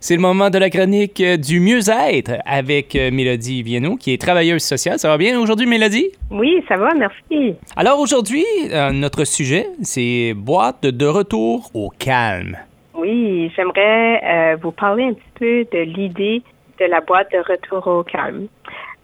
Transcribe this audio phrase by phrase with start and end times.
[0.00, 4.22] C'est le moment de la chronique euh, du mieux-être avec euh, Mélodie Viennot, qui est
[4.22, 4.96] travailleuse sociale.
[4.96, 6.12] Ça va bien aujourd'hui, Mélodie?
[6.30, 7.56] Oui, ça va, merci.
[7.74, 12.56] Alors aujourd'hui, euh, notre sujet, c'est boîte de retour au calme.
[12.94, 16.42] Oui, j'aimerais vous parler un petit peu de l'idée
[16.78, 18.46] de la boîte de retour au calme.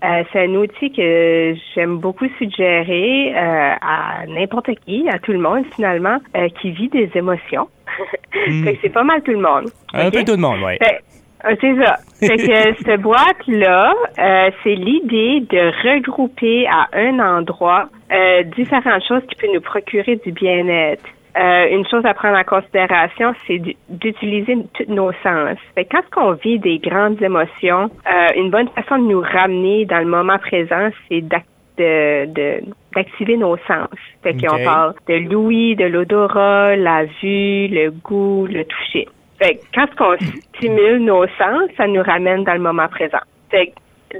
[0.01, 6.19] c'est un outil que j'aime beaucoup suggérer à n'importe qui, à tout le monde finalement,
[6.61, 7.69] qui vit des émotions.
[8.47, 8.69] Hmm.
[8.83, 9.71] c'est pas mal tout le monde.
[9.93, 10.77] Un peu tout le monde, oui.
[11.45, 11.97] Euh, c'est ça.
[12.21, 19.23] Fait que cette boîte-là, euh, c'est l'idée de regrouper à un endroit euh, différentes choses
[19.29, 21.05] qui peuvent nous procurer du bien-être.
[21.37, 25.59] une chose à prendre en considération, c'est d'utiliser tous nos sens.
[25.75, 27.91] Fait quand on vit des grandes émotions,
[28.37, 32.63] une bonne façon de nous ramener dans le moment présent, c'est d'activer de,
[32.95, 33.89] d'activer nos sens.
[34.23, 39.09] Fait qu'on parle de l'ouïe, de l'odorat, la vue, le goût, le toucher.
[39.39, 40.17] Fait quand on
[40.57, 43.19] stimule nos sens, ça nous ramène dans le moment présent.
[43.51, 43.73] Fait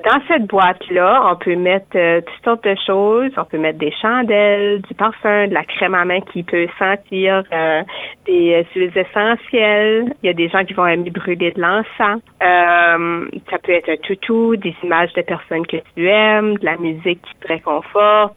[0.03, 3.31] dans cette boîte-là, on peut mettre euh, toutes sortes de choses.
[3.37, 7.45] On peut mettre des chandelles, du parfum, de la crème à main qui peut sentir,
[7.53, 7.83] euh,
[8.27, 10.13] des euh, huiles essentielles.
[10.23, 12.23] Il y a des gens qui vont aimer brûler de l'encens.
[12.41, 17.21] ça peut être un toutou, des images de personnes que tu aimes, de la musique
[17.23, 18.35] qui te réconforte.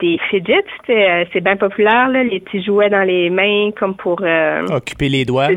[0.00, 4.22] des fidgets, c'est bien populaire, là, les petits jouets dans les mains comme pour...
[4.70, 5.48] occuper les doigts.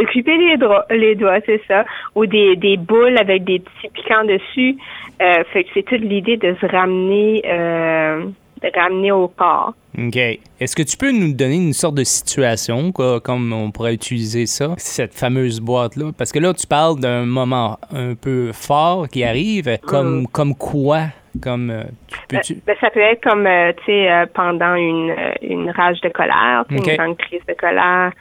[0.00, 0.56] Occuper les,
[0.90, 1.84] les doigts, c'est ça.
[2.14, 4.76] Ou des, des boules avec des petits piquants dessus.
[5.20, 8.24] Euh, fait que c'est toute l'idée de se ramener, euh,
[8.62, 9.74] de ramener au corps.
[9.98, 10.16] OK.
[10.16, 14.46] Est-ce que tu peux nous donner une sorte de situation, quoi, comme on pourrait utiliser
[14.46, 16.12] ça, cette fameuse boîte-là?
[16.16, 19.78] Parce que là, tu parles d'un moment un peu fort qui arrive.
[19.82, 20.26] Comme, mm.
[20.28, 21.08] comme quoi?
[21.40, 21.84] Comme, euh,
[22.30, 26.10] ben, ben, ça peut être comme, euh, tu sais, euh, pendant une, une rage de
[26.10, 28.12] colère, une grande crise de colère,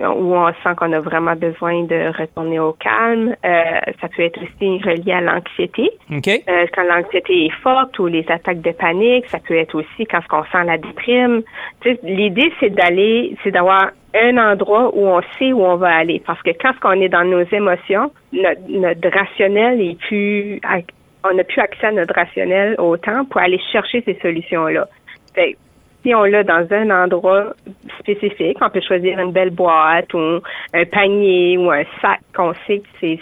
[0.00, 3.36] où on sent qu'on a vraiment besoin de retourner au calme.
[3.42, 5.90] ça peut être aussi relié à l'anxiété.
[6.08, 10.42] quand l'anxiété est forte ou les attaques de panique, ça peut être aussi quand on
[10.44, 11.42] sent la déprime.
[12.02, 16.20] L'idée, c'est d'aller, c'est d'avoir un endroit où on sait où on va aller.
[16.26, 20.60] Parce que quand on est dans nos émotions, notre, notre rationnel est plus
[21.24, 24.88] on n'a plus accès à notre rationnel autant pour aller chercher ces solutions-là.
[26.02, 27.54] si on l'a dans un endroit
[27.98, 30.40] spécifique, on peut choisir une belle boîte ou
[30.72, 33.18] un panier ou un sac qu'on sait que c'est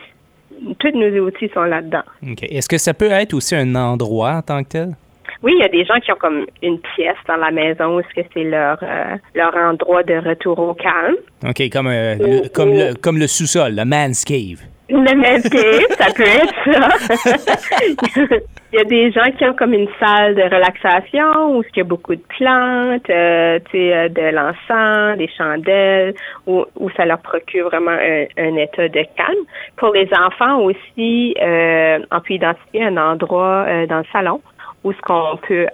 [0.79, 2.03] tous nos outils sont là-dedans.
[2.43, 4.97] Est-ce que ça peut être aussi un endroit en tant que tel?
[5.43, 8.01] Oui, il y a des gens qui ont comme une pièce dans la maison où
[8.01, 11.15] est-ce que c'est leur euh, leur endroit de retour au calme.
[11.47, 14.67] OK, comme euh, comme le comme le sous-sol, le man's cave.
[14.91, 17.39] Le métier, ça peut être ça.
[18.73, 21.81] il y a des gens qui ont comme une salle de relaxation où il y
[21.81, 26.15] a beaucoup de plantes, euh, euh, de l'encens, des chandelles,
[26.47, 29.45] où, où ça leur procure vraiment un, état de calme.
[29.77, 34.41] Pour les enfants aussi, euh, on peut identifier un endroit euh, dans le salon
[34.85, 35.67] où ce qu'on peut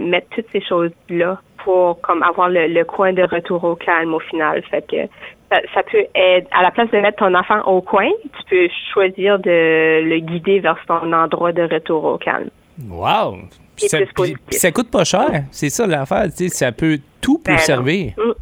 [0.00, 4.20] mettre toutes ces choses-là pour comme avoir le, le, coin de retour au calme au
[4.20, 4.62] final.
[4.70, 4.96] Fait que
[5.74, 9.38] ça, peut être, à la place de mettre ton enfant au coin, tu peux choisir
[9.38, 12.50] de le guider vers son endroit de retour au calme.
[12.88, 13.38] Wow!
[13.76, 13.98] Ça,
[14.50, 18.12] ça, coûte pas cher, c'est ça l'affaire, tu sais, ça peut tout peut ben servir.
[18.18, 18.32] Mm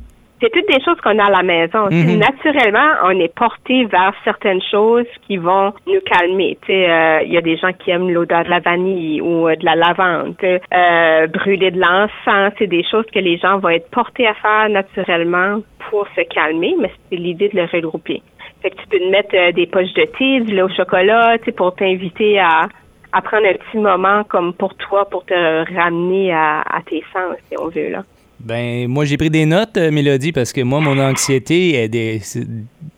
[0.41, 1.87] c'est toutes des choses qu'on a à la maison.
[1.91, 2.19] Mhm.
[2.19, 6.57] Naturellement, on est porté vers certaines choses qui vont nous calmer.
[6.69, 9.65] Euh, il y a des gens qui aiment l'odeur de la vanille ou euh, de
[9.65, 10.37] la lavande.
[10.43, 14.69] Euh, brûler de l'encens, c'est des choses que les gens vont être portés à faire
[14.69, 15.61] naturellement
[15.91, 18.23] pour se calmer, mais c'est l'idée de le regrouper.
[18.63, 21.75] Fait que tu peux te mettre des poches de thé, du lait au chocolat, pour
[21.77, 22.69] t'inviter à,
[23.13, 27.37] à prendre un petit moment comme pour toi, pour te ramener à, à tes sens,
[27.49, 28.03] si on veut, là.
[28.41, 32.21] Ben, moi, j'ai pris des notes, euh, Mélodie, parce que moi, mon anxiété, des,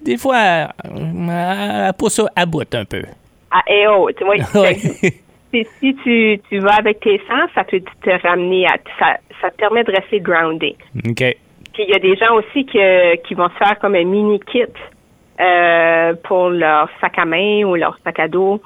[0.03, 3.03] des fois, elle pousse ça à bout un peu.
[3.51, 4.37] Ah, et oh, tu vois,
[5.53, 8.77] si, tu, tu vas avec tes sens, ça peut te ramener à.
[8.99, 10.77] Ça, ça te permet de rester groundé.
[11.09, 11.37] OK.
[11.72, 14.39] Puis il y a des gens aussi que, qui vont se faire comme un mini
[14.41, 14.65] kit
[15.41, 18.60] euh, pour leur sac à main ou leur sac à dos,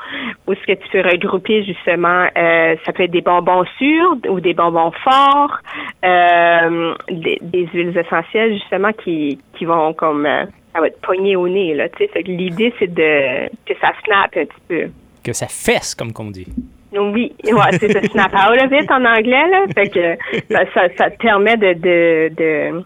[0.46, 4.40] où ce que tu peux regrouper justement, euh, ça peut être des bonbons sûrs ou
[4.40, 5.58] des bonbons forts,
[6.04, 10.26] euh, des, huiles essentielles justement qui, qui vont comme
[10.74, 11.88] ça va te pogner au nez là.
[11.90, 14.90] Tu sais, l'idée c'est de que ça snap un petit peu.
[15.24, 16.48] Que ça fesse comme qu'on dit.
[16.92, 19.64] Oui, ouais, c'est ça, snap out of it en anglais là.
[19.74, 20.16] Fait que
[20.50, 22.84] ça, ça, te permet de de, de,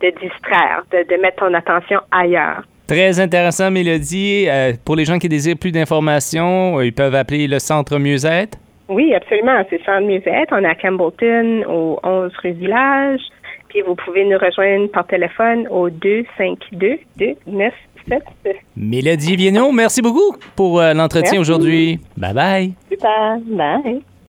[0.00, 2.64] de distraire, de, de mettre ton attention ailleurs.
[2.90, 4.46] Très intéressant, Mélodie.
[4.48, 8.58] Euh, pour les gens qui désirent plus d'informations, euh, ils peuvent appeler le Centre Mieux-être.
[8.88, 9.62] Oui, absolument.
[9.70, 10.48] C'est Centre Mieux-être.
[10.50, 13.20] On est à Campbellton, au 11 rue Village.
[13.68, 16.98] Puis vous pouvez nous rejoindre par téléphone au 252
[17.46, 17.72] 29
[18.76, 22.00] Mélodie Vienno, merci beaucoup pour euh, l'entretien aujourd'hui.
[22.16, 22.72] Bye bye.
[22.90, 23.38] Super.
[23.46, 24.02] Bye.